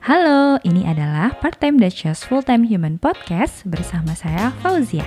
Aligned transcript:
Halo, 0.00 0.56
ini 0.64 0.88
adalah 0.88 1.36
Part 1.44 1.60
Time 1.60 1.76
Duchess 1.76 2.24
Full 2.24 2.40
Time 2.48 2.64
Human 2.64 2.96
Podcast 2.96 3.68
bersama 3.68 4.16
saya 4.16 4.48
Fauzia. 4.64 5.04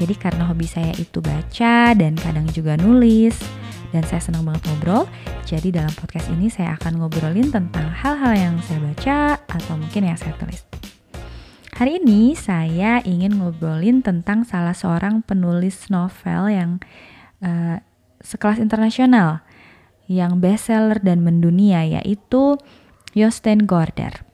Jadi 0.00 0.16
karena 0.16 0.48
hobi 0.48 0.64
saya 0.64 0.96
itu 0.96 1.20
baca 1.20 1.92
dan 1.92 2.16
kadang 2.16 2.48
juga 2.48 2.80
nulis, 2.80 3.36
dan 3.92 4.00
saya 4.08 4.24
senang 4.24 4.48
banget 4.48 4.64
ngobrol, 4.64 5.04
jadi 5.44 5.84
dalam 5.84 5.92
podcast 5.92 6.24
ini 6.32 6.48
saya 6.48 6.80
akan 6.80 7.04
ngobrolin 7.04 7.52
tentang 7.52 7.84
hal-hal 7.92 8.32
yang 8.32 8.54
saya 8.64 8.80
baca 8.80 9.18
atau 9.44 9.76
mungkin 9.76 10.08
yang 10.08 10.16
saya 10.16 10.32
tulis. 10.40 10.64
Hari 11.76 12.00
ini 12.00 12.32
saya 12.32 13.04
ingin 13.04 13.36
ngobrolin 13.36 14.00
tentang 14.00 14.48
salah 14.48 14.72
seorang 14.72 15.20
penulis 15.20 15.92
novel 15.92 16.48
yang 16.48 16.70
uh, 17.44 17.76
sekelas 18.24 18.56
internasional, 18.56 19.44
yang 20.08 20.40
bestseller 20.40 20.96
dan 20.96 21.20
mendunia 21.20 21.84
yaitu 21.84 22.56
Jostein 23.16 23.64
Gorder. 23.64 24.24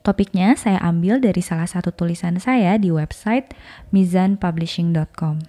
Topiknya 0.00 0.56
saya 0.56 0.80
ambil 0.80 1.20
dari 1.20 1.44
salah 1.44 1.68
satu 1.68 1.92
tulisan 1.92 2.40
saya 2.40 2.80
di 2.80 2.88
website 2.88 3.52
mizanpublishing.com. 3.92 5.44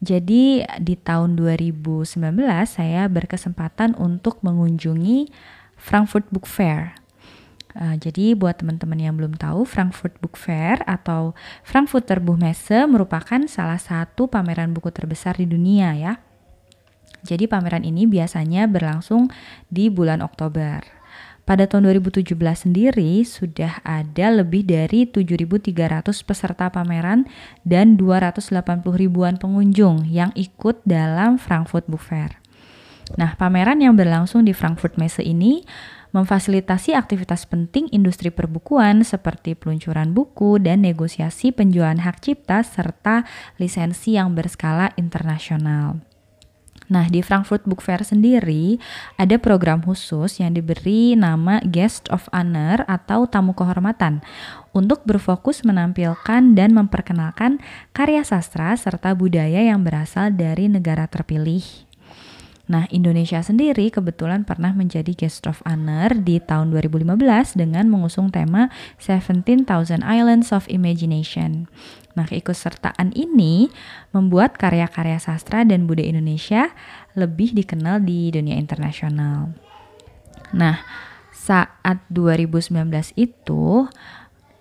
Jadi 0.00 0.64
di 0.80 0.94
tahun 0.96 1.36
2019 1.36 2.16
saya 2.64 3.04
berkesempatan 3.12 3.92
untuk 4.00 4.40
mengunjungi 4.40 5.28
Frankfurt 5.76 6.32
Book 6.32 6.48
Fair. 6.48 6.96
Uh, 7.76 7.94
jadi 8.00 8.34
buat 8.34 8.58
teman-teman 8.58 8.98
yang 8.98 9.14
belum 9.14 9.36
tahu, 9.36 9.68
Frankfurt 9.68 10.16
Book 10.18 10.34
Fair 10.40 10.80
atau 10.88 11.36
Frankfurter 11.62 12.18
Buchmesse 12.18 12.88
merupakan 12.88 13.44
salah 13.46 13.78
satu 13.78 14.26
pameran 14.26 14.72
buku 14.72 14.90
terbesar 14.90 15.36
di 15.38 15.46
dunia 15.46 15.94
ya. 15.94 16.12
Jadi 17.24 17.48
pameran 17.50 17.84
ini 17.84 18.08
biasanya 18.08 18.68
berlangsung 18.70 19.28
di 19.68 19.88
bulan 19.92 20.24
Oktober. 20.24 21.00
Pada 21.50 21.66
tahun 21.66 21.90
2017 21.90 22.38
sendiri 22.38 23.26
sudah 23.26 23.82
ada 23.82 24.30
lebih 24.30 24.62
dari 24.62 25.02
7.300 25.02 26.06
peserta 26.22 26.70
pameran 26.70 27.26
dan 27.66 27.98
280 27.98 28.54
ribuan 28.94 29.34
pengunjung 29.34 30.06
yang 30.06 30.30
ikut 30.38 30.78
dalam 30.86 31.42
Frankfurt 31.42 31.90
Book 31.90 32.06
Fair. 32.06 32.38
Nah, 33.18 33.34
pameran 33.34 33.82
yang 33.82 33.98
berlangsung 33.98 34.46
di 34.46 34.54
Frankfurt 34.54 34.94
Messe 34.94 35.26
ini 35.26 35.66
memfasilitasi 36.14 36.94
aktivitas 36.94 37.46
penting 37.46 37.90
industri 37.90 38.30
perbukuan 38.30 39.02
seperti 39.02 39.58
peluncuran 39.58 40.14
buku 40.14 40.62
dan 40.62 40.86
negosiasi 40.86 41.50
penjualan 41.50 41.98
hak 41.98 42.22
cipta 42.22 42.62
serta 42.62 43.26
lisensi 43.58 44.14
yang 44.14 44.38
berskala 44.38 44.94
internasional. 44.94 46.02
Nah, 46.90 47.06
di 47.06 47.22
Frankfurt 47.22 47.62
Book 47.70 47.86
Fair 47.86 48.02
sendiri 48.02 48.82
ada 49.14 49.38
program 49.38 49.78
khusus 49.86 50.42
yang 50.42 50.58
diberi 50.58 51.14
nama 51.14 51.62
Guest 51.62 52.10
of 52.10 52.26
Honor 52.34 52.82
atau 52.90 53.30
tamu 53.30 53.54
kehormatan 53.54 54.26
untuk 54.74 55.06
berfokus 55.06 55.62
menampilkan 55.62 56.58
dan 56.58 56.74
memperkenalkan 56.74 57.62
karya 57.94 58.26
sastra 58.26 58.74
serta 58.74 59.14
budaya 59.14 59.62
yang 59.62 59.86
berasal 59.86 60.34
dari 60.34 60.66
negara 60.66 61.06
terpilih. 61.06 61.89
Nah, 62.70 62.86
Indonesia 62.94 63.42
sendiri 63.42 63.90
kebetulan 63.90 64.46
pernah 64.46 64.70
menjadi 64.70 65.10
guest 65.10 65.42
of 65.50 65.58
honor 65.66 66.14
di 66.14 66.38
tahun 66.38 66.70
2015 66.70 67.58
dengan 67.58 67.90
mengusung 67.90 68.30
tema 68.30 68.70
17,000 69.02 69.66
Islands 70.06 70.54
of 70.54 70.70
Imagination. 70.70 71.66
Nah, 72.14 72.30
keikutsertaan 72.30 73.10
ini 73.18 73.74
membuat 74.14 74.54
karya-karya 74.54 75.18
sastra 75.18 75.66
dan 75.66 75.90
budaya 75.90 76.14
Indonesia 76.14 76.70
lebih 77.18 77.58
dikenal 77.58 78.06
di 78.06 78.30
dunia 78.30 78.54
internasional. 78.54 79.50
Nah, 80.54 80.78
saat 81.34 82.06
2019 82.14 82.70
itu 83.18 83.90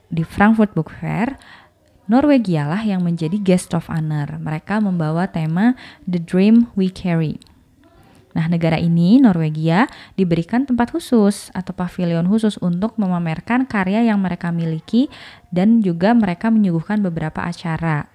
di 0.09 0.25
Frankfurt 0.25 0.73
Book 0.73 0.89
Fair, 0.97 1.37
Norwegia 2.09 2.65
lah 2.65 2.81
yang 2.81 3.05
menjadi 3.05 3.37
guest 3.37 3.77
of 3.77 3.85
honor. 3.85 4.41
Mereka 4.41 4.81
membawa 4.81 5.29
tema 5.29 5.77
The 6.09 6.17
Dream 6.17 6.73
We 6.73 6.89
Carry. 6.89 7.37
Nah, 8.39 8.47
negara 8.47 8.79
ini, 8.79 9.19
Norwegia, 9.19 9.91
diberikan 10.15 10.63
tempat 10.63 10.95
khusus 10.95 11.51
atau 11.51 11.75
pavilion 11.75 12.23
khusus 12.23 12.55
untuk 12.63 12.95
memamerkan 12.95 13.67
karya 13.67 14.07
yang 14.07 14.23
mereka 14.23 14.47
miliki 14.55 15.11
dan 15.51 15.83
juga 15.83 16.15
mereka 16.15 16.47
menyuguhkan 16.47 17.03
beberapa 17.03 17.43
acara. 17.43 18.07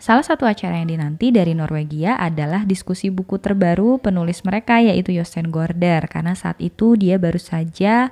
Salah 0.00 0.24
satu 0.24 0.48
acara 0.48 0.80
yang 0.80 0.88
dinanti 0.88 1.28
dari 1.28 1.52
Norwegia 1.52 2.16
adalah 2.16 2.64
diskusi 2.64 3.12
buku 3.12 3.36
terbaru 3.36 4.00
penulis 4.00 4.40
mereka 4.40 4.80
yaitu 4.80 5.12
Jostein 5.12 5.52
Gorder 5.52 6.08
karena 6.08 6.32
saat 6.32 6.56
itu 6.56 6.96
dia 6.96 7.20
baru 7.20 7.36
saja 7.36 8.08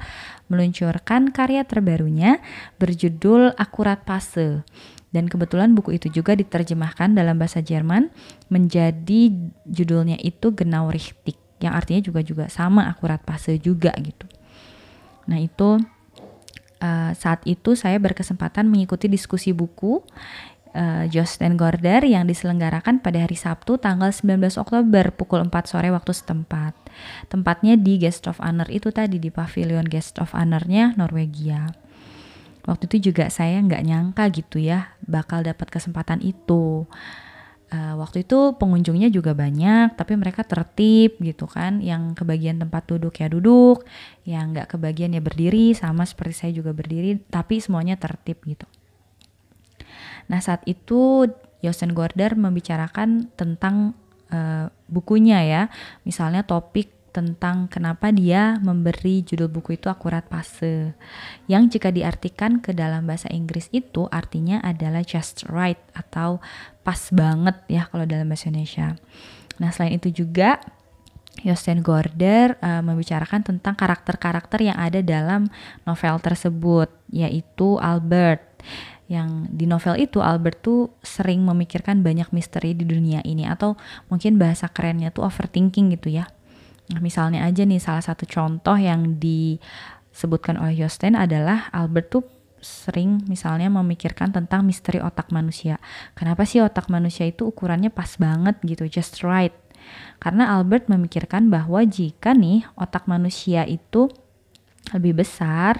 meluncurkan 0.52 1.32
karya 1.32 1.64
terbarunya 1.64 2.44
berjudul 2.76 3.56
Akurat 3.56 4.04
Pase. 4.04 4.60
Dan 5.08 5.26
kebetulan 5.26 5.72
buku 5.72 5.96
itu 5.96 6.12
juga 6.12 6.36
diterjemahkan 6.36 7.16
dalam 7.16 7.40
bahasa 7.40 7.64
Jerman 7.64 8.12
menjadi 8.52 9.32
judulnya 9.64 10.20
itu 10.20 10.52
Genau 10.52 10.92
Richtig 10.92 11.48
yang 11.58 11.74
artinya 11.74 12.02
juga 12.02 12.20
juga 12.22 12.46
sama 12.46 12.86
akurat 12.86 13.18
pase 13.22 13.58
juga 13.58 13.90
gitu. 13.98 14.26
Nah 15.26 15.42
itu 15.42 15.82
uh, 16.82 17.10
saat 17.12 17.42
itu 17.44 17.74
saya 17.74 17.98
berkesempatan 17.98 18.70
mengikuti 18.70 19.10
diskusi 19.10 19.50
buku 19.50 20.00
uh, 20.72 21.04
Josten 21.10 21.58
Gorder 21.58 22.06
yang 22.06 22.30
diselenggarakan 22.30 23.02
pada 23.02 23.26
hari 23.26 23.34
Sabtu 23.34 23.76
tanggal 23.76 24.14
19 24.14 24.38
Oktober 24.54 25.10
pukul 25.12 25.42
4 25.50 25.52
sore 25.66 25.90
waktu 25.90 26.14
setempat. 26.14 26.74
Tempatnya 27.26 27.74
di 27.74 27.98
Guest 27.98 28.30
of 28.30 28.38
Honor 28.38 28.70
itu 28.70 28.94
tadi 28.94 29.18
di 29.18 29.28
pavilion 29.34 29.86
Guest 29.86 30.22
of 30.22 30.32
Honor-nya 30.32 30.94
Norwegia 30.94 31.87
waktu 32.68 32.84
itu 32.92 33.10
juga 33.10 33.32
saya 33.32 33.56
nggak 33.64 33.82
nyangka 33.88 34.28
gitu 34.28 34.60
ya 34.60 34.92
bakal 35.08 35.40
dapat 35.40 35.72
kesempatan 35.72 36.20
itu. 36.20 36.84
Uh, 37.68 38.00
waktu 38.00 38.24
itu 38.24 38.56
pengunjungnya 38.56 39.12
juga 39.12 39.36
banyak 39.36 39.92
tapi 39.92 40.16
mereka 40.20 40.44
tertib 40.44 41.16
gitu 41.16 41.48
kan. 41.48 41.80
Yang 41.80 42.20
kebagian 42.20 42.60
tempat 42.60 42.84
duduk 42.84 43.16
ya 43.16 43.32
duduk 43.32 43.88
yang 44.28 44.52
nggak 44.52 44.76
kebagian 44.76 45.16
ya 45.16 45.24
berdiri 45.24 45.72
sama 45.72 46.04
seperti 46.04 46.34
saya 46.36 46.52
juga 46.52 46.76
berdiri 46.76 47.16
tapi 47.32 47.56
semuanya 47.64 47.96
tertib 47.96 48.44
gitu. 48.44 48.68
Nah 50.28 50.44
saat 50.44 50.60
itu 50.68 51.24
Yosen 51.64 51.96
Gorder 51.96 52.36
membicarakan 52.36 53.32
tentang 53.32 53.96
uh, 54.28 54.68
bukunya 54.86 55.40
ya. 55.42 55.62
Misalnya 56.04 56.44
topik 56.44 56.92
tentang 57.18 57.66
kenapa 57.66 58.14
dia 58.14 58.62
memberi 58.62 59.26
judul 59.26 59.50
buku 59.50 59.74
itu 59.74 59.90
akurat 59.90 60.22
pase. 60.22 60.94
Yang 61.50 61.74
jika 61.74 61.90
diartikan 61.90 62.62
ke 62.62 62.70
dalam 62.70 63.10
bahasa 63.10 63.26
Inggris 63.34 63.66
itu 63.74 64.06
artinya 64.14 64.62
adalah 64.62 65.02
just 65.02 65.42
right 65.50 65.82
atau 65.98 66.38
pas 66.86 67.10
banget 67.10 67.58
ya 67.66 67.90
kalau 67.90 68.06
dalam 68.06 68.30
bahasa 68.30 68.54
Indonesia. 68.54 68.94
Nah, 69.58 69.74
selain 69.74 69.98
itu 69.98 70.14
juga 70.14 70.62
Jostein 71.42 71.82
Gorder 71.82 72.54
uh, 72.62 72.82
membicarakan 72.86 73.42
tentang 73.42 73.74
karakter-karakter 73.74 74.62
yang 74.62 74.78
ada 74.78 75.02
dalam 75.02 75.50
novel 75.82 76.22
tersebut, 76.22 76.90
yaitu 77.10 77.82
Albert. 77.82 78.46
Yang 79.10 79.50
di 79.50 79.64
novel 79.66 79.98
itu 79.98 80.22
Albert 80.22 80.62
tuh 80.62 80.94
sering 81.02 81.42
memikirkan 81.42 82.06
banyak 82.06 82.30
misteri 82.30 82.78
di 82.78 82.86
dunia 82.86 83.24
ini 83.26 83.42
atau 83.48 83.74
mungkin 84.06 84.38
bahasa 84.38 84.70
kerennya 84.70 85.10
tuh 85.10 85.24
overthinking 85.24 85.96
gitu 85.96 86.12
ya 86.12 86.28
Nah, 86.88 87.00
misalnya 87.04 87.44
aja 87.44 87.68
nih 87.68 87.80
salah 87.80 88.00
satu 88.00 88.24
contoh 88.24 88.76
yang 88.76 89.20
disebutkan 89.20 90.56
oleh 90.56 90.80
Josten 90.80 91.12
adalah 91.14 91.68
Albert 91.72 92.08
tuh 92.08 92.24
sering 92.58 93.22
misalnya 93.30 93.70
memikirkan 93.70 94.34
tentang 94.34 94.66
misteri 94.66 94.98
otak 94.98 95.30
manusia. 95.30 95.78
Kenapa 96.16 96.42
sih 96.42 96.58
otak 96.58 96.90
manusia 96.90 97.28
itu 97.28 97.46
ukurannya 97.46 97.92
pas 97.92 98.18
banget 98.18 98.58
gitu, 98.66 98.88
just 98.90 99.22
right. 99.22 99.54
Karena 100.18 100.58
Albert 100.58 100.90
memikirkan 100.90 101.48
bahwa 101.52 101.84
jika 101.86 102.34
nih 102.34 102.66
otak 102.74 103.06
manusia 103.06 103.62
itu 103.68 104.10
lebih 104.90 105.22
besar, 105.22 105.78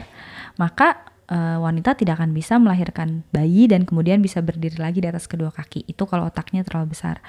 maka 0.61 1.08
uh, 1.29 1.59
wanita 1.61 1.95
tidak 1.95 2.21
akan 2.21 2.33
bisa 2.33 2.57
melahirkan 2.57 3.23
bayi 3.31 3.69
dan 3.69 3.85
kemudian 3.85 4.19
bisa 4.25 4.41
berdiri 4.41 4.81
lagi 4.81 5.05
di 5.05 5.09
atas 5.09 5.29
kedua 5.29 5.53
kaki. 5.53 5.85
Itu 5.87 6.09
kalau 6.09 6.29
otaknya 6.29 6.65
terlalu 6.65 6.97
besar. 6.97 7.21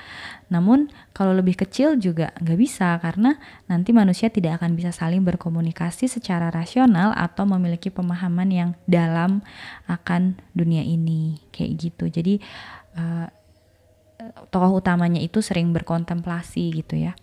Namun 0.48 0.90
kalau 1.12 1.36
lebih 1.36 1.60
kecil 1.60 2.00
juga 2.00 2.34
nggak 2.40 2.60
bisa 2.60 2.96
karena 3.04 3.38
nanti 3.68 3.92
manusia 3.92 4.32
tidak 4.32 4.64
akan 4.64 4.74
bisa 4.74 4.96
saling 4.96 5.22
berkomunikasi 5.28 6.08
secara 6.08 6.50
rasional 6.50 7.14
atau 7.14 7.44
memiliki 7.46 7.92
pemahaman 7.92 8.50
yang 8.50 8.70
dalam 8.88 9.44
akan 9.86 10.40
dunia 10.56 10.82
ini 10.82 11.40
kayak 11.52 11.72
gitu. 11.78 12.08
Jadi 12.10 12.40
uh, 12.98 13.28
tokoh 14.52 14.84
utamanya 14.84 15.24
itu 15.24 15.40
sering 15.40 15.72
berkontemplasi 15.72 16.76
gitu 16.76 17.00
ya 17.00 17.16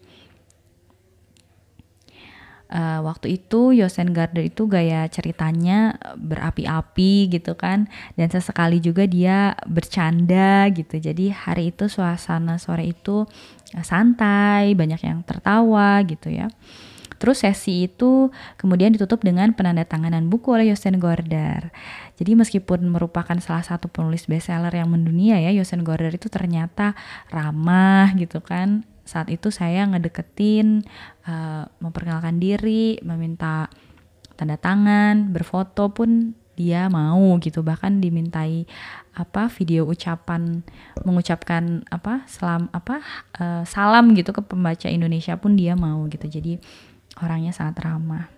uh, 2.71 3.01
waktu 3.05 3.41
itu 3.41 3.75
Yosen 3.75 4.15
Gardner 4.15 4.47
itu 4.47 4.67
gaya 4.67 5.07
ceritanya 5.11 5.99
berapi-api 6.17 7.31
gitu 7.31 7.55
kan 7.59 7.91
dan 8.15 8.29
sesekali 8.31 8.79
juga 8.83 9.05
dia 9.07 9.55
bercanda 9.67 10.67
gitu 10.73 10.99
jadi 10.99 11.35
hari 11.35 11.75
itu 11.75 11.87
suasana 11.91 12.59
sore 12.59 12.91
itu 12.91 13.27
santai 13.83 14.79
banyak 14.79 15.03
yang 15.03 15.21
tertawa 15.27 16.01
gitu 16.07 16.31
ya 16.31 16.49
Terus 17.17 17.43
sesi 17.43 17.89
itu 17.89 18.29
kemudian 18.61 18.93
ditutup 18.93 19.25
dengan 19.25 19.53
penandatanganan 19.57 20.29
buku 20.29 20.53
oleh 20.53 20.73
Yosen 20.73 21.01
Gorder. 21.01 21.73
Jadi 22.17 22.33
meskipun 22.37 22.85
merupakan 22.89 23.37
salah 23.41 23.65
satu 23.65 23.89
penulis 23.89 24.29
bestseller 24.29 24.73
yang 24.73 24.93
mendunia 24.93 25.41
ya, 25.41 25.53
Yosen 25.53 25.85
Gorder 25.85 26.13
itu 26.13 26.29
ternyata 26.29 26.93
ramah 27.33 28.13
gitu 28.17 28.45
kan. 28.45 28.85
Saat 29.07 29.31
itu 29.31 29.55
saya 29.55 29.87
ngedeketin, 29.87 30.83
uh, 31.25 31.71
memperkenalkan 31.79 32.43
diri, 32.43 32.99
meminta 33.07 33.71
tanda 34.35 34.59
tangan, 34.59 35.33
berfoto 35.33 35.95
pun 35.95 36.35
dia 36.57 36.89
mau 36.89 37.37
gitu 37.37 37.61
bahkan 37.61 38.01
dimintai 38.01 38.65
apa 39.13 39.53
video 39.53 39.85
ucapan 39.85 40.65
mengucapkan 41.05 41.85
apa 41.93 42.25
selam 42.25 42.73
apa 42.73 43.05
uh, 43.37 43.63
salam 43.69 44.17
gitu 44.17 44.33
ke 44.33 44.41
pembaca 44.41 44.89
Indonesia 44.89 45.37
pun 45.37 45.53
dia 45.53 45.77
mau 45.77 46.09
gitu 46.09 46.25
jadi 46.27 46.57
orangnya 47.21 47.53
sangat 47.53 47.85
ramah. 47.85 48.36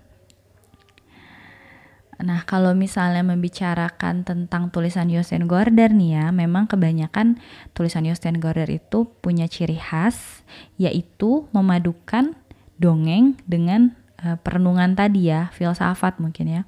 Nah, 2.19 2.43
kalau 2.43 2.75
misalnya 2.75 3.23
membicarakan 3.23 4.27
tentang 4.27 4.75
tulisan 4.75 5.07
Yosten 5.07 5.47
Gorder 5.47 5.95
nih 5.95 6.19
ya, 6.19 6.27
memang 6.35 6.67
kebanyakan 6.67 7.39
tulisan 7.79 8.03
Yosten 8.11 8.43
Gorder 8.43 8.67
itu 8.67 9.07
punya 9.23 9.47
ciri 9.47 9.79
khas, 9.79 10.43
yaitu 10.83 11.47
memadukan 11.55 12.35
dongeng 12.75 13.39
dengan 13.47 13.95
uh, 14.27 14.35
perenungan 14.35 14.99
tadi 14.99 15.31
ya, 15.31 15.55
filsafat 15.55 16.19
mungkin 16.19 16.47
ya. 16.51 16.63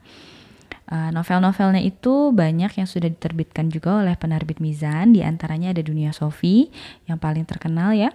Uh, 0.91 1.15
novel-novelnya 1.15 1.79
itu 1.87 2.35
banyak 2.35 2.83
yang 2.83 2.89
sudah 2.91 3.07
diterbitkan 3.07 3.71
juga 3.71 4.03
oleh 4.03 4.19
penerbit 4.19 4.59
Mizan, 4.59 5.15
di 5.15 5.23
antaranya 5.23 5.71
ada 5.71 5.87
Dunia 5.87 6.11
Sofi 6.11 6.67
yang 7.07 7.15
paling 7.15 7.47
terkenal 7.47 7.95
ya. 7.95 8.11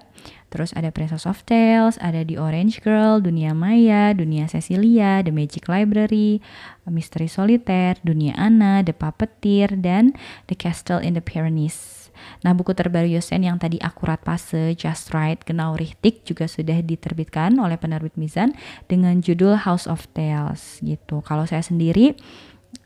Terus 0.52 0.76
ada 0.76 0.92
Princess 0.92 1.24
of 1.24 1.40
Tales, 1.48 1.96
ada 2.04 2.28
The 2.28 2.36
Orange 2.36 2.84
Girl, 2.84 3.24
Dunia 3.24 3.56
Maya, 3.56 4.12
Dunia 4.12 4.52
Cecilia, 4.52 5.24
The 5.24 5.32
Magic 5.32 5.72
Library, 5.72 6.44
Misteri 6.92 7.32
Solitaire, 7.32 7.96
Dunia 8.04 8.36
Anna, 8.36 8.84
The 8.84 8.92
Puppeteer, 8.92 9.80
dan 9.80 10.12
The 10.52 10.60
Castle 10.60 11.00
in 11.00 11.16
the 11.16 11.24
Pyrenees. 11.24 12.06
Nah, 12.44 12.56
buku 12.56 12.72
terbaru 12.72 13.08
Yosen 13.08 13.44
yang 13.44 13.60
tadi 13.60 13.80
akurat 13.80 14.20
pase, 14.20 14.76
Just 14.76 15.12
Right, 15.16 15.40
Genau 15.44 15.76
Richtig 15.76 16.24
juga 16.28 16.48
sudah 16.48 16.80
diterbitkan 16.84 17.56
oleh 17.60 17.76
penerbit 17.80 18.16
Mizan 18.16 18.56
dengan 18.88 19.20
judul 19.20 19.60
House 19.64 19.88
of 19.88 20.08
Tales 20.16 20.80
gitu. 20.84 21.20
Kalau 21.24 21.44
saya 21.48 21.64
sendiri 21.64 22.16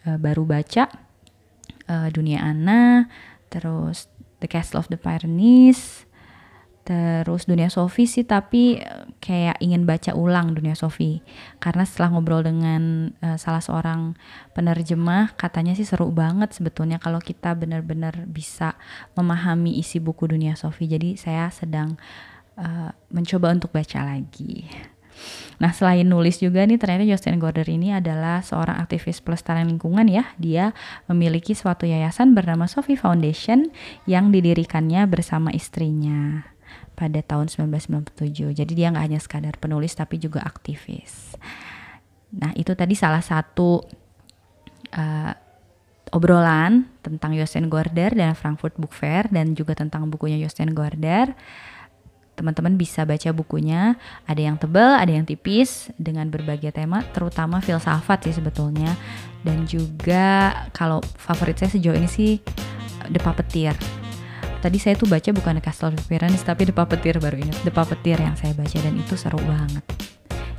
uh, 0.05 0.17
baru 0.17 0.45
baca 0.45 0.89
uh, 1.89 2.07
Dunia 2.13 2.45
Ana, 2.45 3.09
terus 3.49 4.09
The 4.39 4.47
Castle 4.47 4.79
of 4.79 4.87
the 4.87 4.99
Pyrenees, 4.99 6.09
terus 6.89 7.45
Dunia 7.45 7.69
Sofi 7.69 8.09
sih 8.09 8.25
tapi 8.25 8.81
eh, 8.81 9.05
kayak 9.21 9.61
ingin 9.61 9.85
baca 9.85 10.17
ulang 10.17 10.57
Dunia 10.57 10.73
Sofi 10.73 11.21
karena 11.61 11.85
setelah 11.85 12.17
ngobrol 12.17 12.41
dengan 12.41 13.13
uh, 13.21 13.37
salah 13.37 13.61
seorang 13.61 14.17
penerjemah 14.57 15.37
katanya 15.37 15.77
sih 15.77 15.85
seru 15.85 16.09
banget 16.09 16.49
sebetulnya 16.49 16.97
kalau 16.97 17.21
kita 17.21 17.53
benar-benar 17.53 18.25
bisa 18.25 18.73
memahami 19.13 19.77
isi 19.77 20.01
buku 20.01 20.33
Dunia 20.33 20.57
Sofi 20.57 20.89
jadi 20.89 21.13
saya 21.13 21.53
sedang 21.53 21.93
uh, 22.57 22.89
mencoba 23.13 23.53
untuk 23.53 23.69
baca 23.69 24.01
lagi. 24.01 24.65
Nah 25.59 25.75
selain 25.75 26.07
nulis 26.07 26.39
juga 26.39 26.63
nih 26.63 26.79
ternyata 26.79 27.05
Justin 27.05 27.37
Gorder 27.37 27.67
ini 27.67 27.91
adalah 27.91 28.39
seorang 28.39 28.79
aktivis 28.79 29.19
pelestarian 29.19 29.67
lingkungan 29.67 30.07
ya. 30.07 30.31
Dia 30.39 30.71
memiliki 31.11 31.51
suatu 31.53 31.83
yayasan 31.83 32.31
bernama 32.31 32.65
Sophie 32.65 32.95
Foundation 32.99 33.71
yang 34.07 34.31
didirikannya 34.31 35.03
bersama 35.05 35.51
istrinya 35.51 36.47
pada 36.99 37.23
tahun 37.23 37.47
1997. 37.47 38.55
Jadi 38.55 38.71
dia 38.75 38.91
nggak 38.91 39.05
hanya 39.07 39.19
sekadar 39.19 39.55
penulis 39.55 39.95
tapi 39.95 40.19
juga 40.19 40.43
aktivis. 40.43 41.35
Nah 42.35 42.51
itu 42.53 42.75
tadi 42.75 42.93
salah 42.93 43.23
satu 43.23 43.83
uh, 44.93 45.33
obrolan 46.11 46.89
tentang 47.05 47.37
Justin 47.37 47.69
Gorder 47.69 48.13
dan 48.13 48.33
Frankfurt 48.33 48.77
Book 48.77 48.93
Fair 48.93 49.29
dan 49.29 49.53
juga 49.53 49.77
tentang 49.77 50.09
bukunya 50.09 50.37
Justin 50.41 50.73
Gorder 50.73 51.33
teman-teman 52.39 52.79
bisa 52.79 53.03
baca 53.03 53.35
bukunya. 53.35 53.99
Ada 54.23 54.41
yang 54.47 54.55
tebal 54.55 54.95
ada 54.95 55.11
yang 55.11 55.27
tipis 55.27 55.91
dengan 55.99 56.31
berbagai 56.31 56.71
tema 56.71 57.03
terutama 57.11 57.59
filsafat 57.59 58.23
sih 58.31 58.39
sebetulnya. 58.39 58.95
Dan 59.43 59.67
juga 59.67 60.55
kalau 60.71 61.03
favorit 61.19 61.59
saya 61.59 61.75
sejauh 61.75 61.99
ini 61.99 62.07
sih 62.07 62.39
The 63.11 63.19
Puppeteer. 63.19 63.75
Tadi 64.59 64.75
saya 64.79 64.95
tuh 64.95 65.07
baca 65.07 65.31
bukan 65.31 65.59
The 65.59 65.63
Castle 65.63 65.95
of 65.95 66.03
Pyrenees 66.07 66.47
tapi 66.47 66.63
The 66.63 66.75
Puppeteer 66.75 67.19
baru 67.19 67.35
ingat. 67.35 67.59
The 67.67 67.75
Puppeteer 67.75 68.23
yang 68.23 68.39
saya 68.39 68.55
baca 68.55 68.77
dan 68.79 68.95
itu 68.95 69.19
seru 69.19 69.39
banget. 69.43 69.83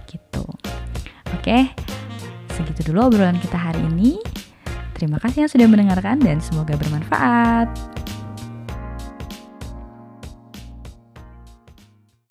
Gitu. 0.05 0.45
Oke 1.33 1.73
segitu 2.61 2.93
dulu 2.93 3.09
obrolan 3.09 3.41
kita 3.41 3.57
hari 3.57 3.81
ini. 3.97 4.21
Terima 4.93 5.17
kasih 5.17 5.49
yang 5.49 5.51
sudah 5.51 5.65
mendengarkan 5.65 6.21
dan 6.21 6.45
semoga 6.45 6.77
bermanfaat 6.77 8.00